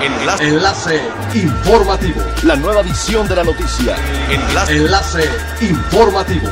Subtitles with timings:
[0.00, 0.48] Enlace.
[0.48, 1.00] Enlace
[1.34, 2.20] informativo.
[2.44, 3.96] La nueva edición de la noticia.
[4.30, 4.76] Enlace.
[4.76, 5.24] Enlace
[5.60, 6.48] informativo.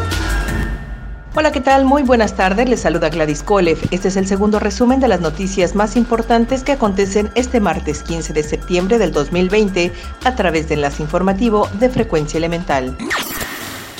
[1.34, 1.84] Hola, ¿qué tal?
[1.84, 2.68] Muy buenas tardes.
[2.68, 3.78] Les saluda Gladys Kolev.
[3.92, 8.32] Este es el segundo resumen de las noticias más importantes que acontecen este martes 15
[8.32, 9.92] de septiembre del 2020
[10.24, 12.96] a través de Enlace Informativo de Frecuencia Elemental.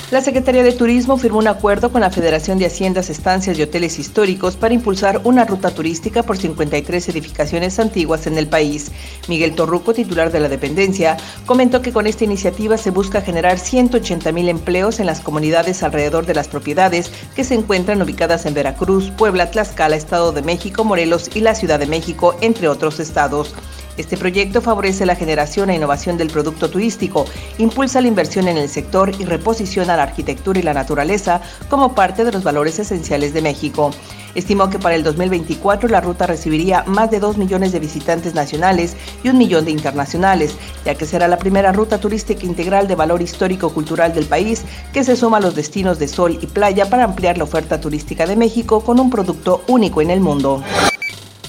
[0.09, 3.99] La Secretaría de Turismo firmó un acuerdo con la Federación de Haciendas, Estancias y Hoteles
[3.99, 8.89] Históricos para impulsar una ruta turística por 53 edificaciones antiguas en el país.
[9.27, 14.31] Miguel Torruco, titular de la dependencia, comentó que con esta iniciativa se busca generar 180
[14.31, 19.11] mil empleos en las comunidades alrededor de las propiedades que se encuentran ubicadas en Veracruz,
[19.11, 23.53] Puebla, Tlaxcala, Estado de México, Morelos y la Ciudad de México, entre otros estados.
[23.97, 27.25] Este proyecto favorece la generación e innovación del producto turístico,
[27.57, 32.23] impulsa la inversión en el sector y reposiciona la arquitectura y la naturaleza como parte
[32.23, 33.89] de los valores esenciales de México.
[34.35, 38.95] Estimó que para el 2024 la ruta recibiría más de 2 millones de visitantes nacionales
[39.23, 43.23] y un millón de internacionales, ya que será la primera ruta turística integral de valor
[43.23, 47.39] histórico-cultural del país que se suma a los destinos de sol y playa para ampliar
[47.39, 50.61] la oferta turística de México con un producto único en el mundo.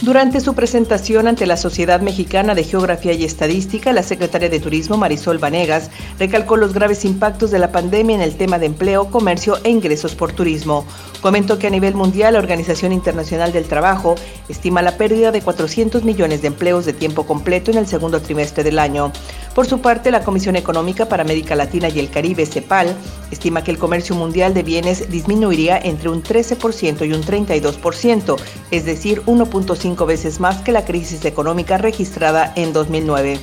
[0.01, 4.97] Durante su presentación ante la Sociedad Mexicana de Geografía y Estadística, la secretaria de Turismo,
[4.97, 5.91] Marisol Vanegas,
[6.21, 10.15] recalcó los graves impactos de la pandemia en el tema de empleo, comercio e ingresos
[10.15, 10.87] por turismo.
[11.21, 14.15] Comentó que a nivel mundial la Organización Internacional del Trabajo
[14.49, 18.65] estima la pérdida de 400 millones de empleos de tiempo completo en el segundo trimestre
[18.65, 19.13] del año.
[19.55, 22.97] Por su parte, la Comisión Económica para América Latina y el Caribe, CEPAL,
[23.31, 28.37] estima que el comercio mundial de bienes disminuiría entre un 13% y un 32%,
[28.71, 33.39] es decir, 1.5 veces más que la crisis económica registrada en 2009.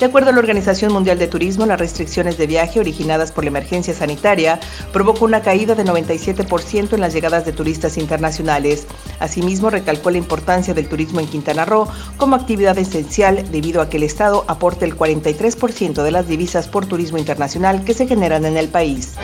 [0.00, 3.48] De acuerdo a la Organización Mundial de Turismo, las restricciones de viaje originadas por la
[3.48, 4.58] emergencia sanitaria
[4.94, 8.86] provocó una caída de 97% en las llegadas de turistas internacionales.
[9.18, 13.98] Asimismo, recalcó la importancia del turismo en Quintana Roo como actividad esencial debido a que
[13.98, 18.56] el Estado aporta el 43% de las divisas por turismo internacional que se generan en
[18.56, 19.18] el país.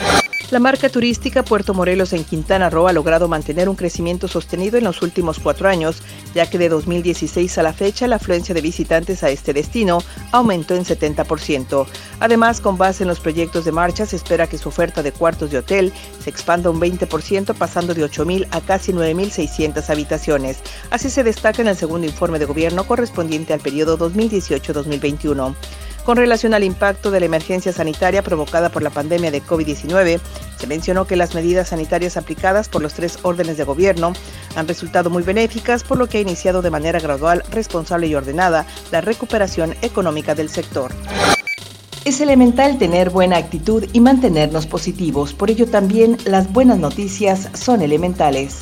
[0.52, 4.84] La marca turística Puerto Morelos en Quintana Roo ha logrado mantener un crecimiento sostenido en
[4.84, 5.96] los últimos cuatro años,
[6.36, 9.98] ya que de 2016 a la fecha la afluencia de visitantes a este destino
[10.30, 11.86] aumentó en 70%.
[12.20, 15.50] Además, con base en los proyectos de marcha, se espera que su oferta de cuartos
[15.50, 20.58] de hotel se expanda un 20%, pasando de 8.000 a casi 9.600 habitaciones.
[20.90, 25.56] Así se destaca en el segundo informe de gobierno correspondiente al periodo 2018-2021.
[26.06, 30.20] Con relación al impacto de la emergencia sanitaria provocada por la pandemia de COVID-19,
[30.56, 34.12] se mencionó que las medidas sanitarias aplicadas por los tres órdenes de gobierno
[34.54, 38.66] han resultado muy benéficas, por lo que ha iniciado de manera gradual, responsable y ordenada
[38.92, 40.92] la recuperación económica del sector.
[42.04, 47.82] Es elemental tener buena actitud y mantenernos positivos, por ello también las buenas noticias son
[47.82, 48.58] elementales.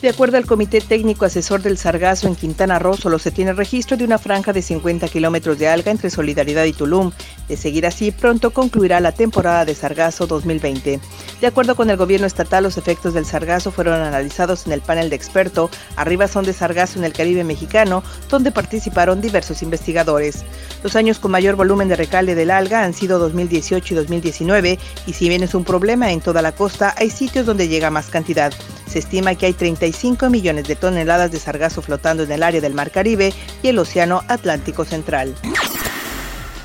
[0.00, 3.96] De acuerdo al Comité Técnico Asesor del Sargazo en Quintana Roo, solo se tiene registro
[3.96, 7.10] de una franja de 50 kilómetros de alga entre Solidaridad y Tulum.
[7.48, 11.00] De seguir así, pronto concluirá la temporada de Sargazo 2020.
[11.40, 15.10] De acuerdo con el gobierno estatal, los efectos del sargazo fueron analizados en el panel
[15.10, 20.44] de experto Arriba son de Sargazo en el Caribe mexicano, donde participaron diversos investigadores.
[20.84, 25.12] Los años con mayor volumen de recale del alga han sido 2018 y 2019, y
[25.12, 28.52] si bien es un problema en toda la costa, hay sitios donde llega más cantidad.
[28.88, 32.74] Se estima que hay 35 millones de toneladas de sargazo flotando en el área del
[32.74, 33.32] Mar Caribe
[33.62, 35.34] y el Océano Atlántico Central.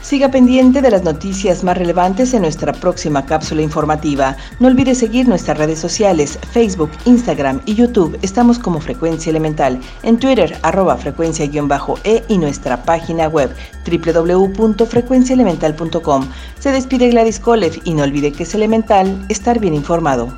[0.03, 4.35] Siga pendiente de las noticias más relevantes en nuestra próxima cápsula informativa.
[4.59, 8.19] No olvide seguir nuestras redes sociales, Facebook, Instagram y YouTube.
[8.21, 9.79] Estamos como Frecuencia Elemental.
[10.03, 13.55] En Twitter, arroba frecuencia-e y nuestra página web
[13.89, 16.27] www.frecuenciaelemental.com.
[16.59, 20.37] Se despide Gladys Kolev y no olvide que es elemental estar bien informado.